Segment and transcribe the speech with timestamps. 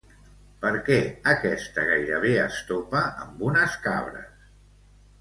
[0.63, 0.97] Per què
[1.33, 4.53] aquesta gairebé es topa amb unes cabres?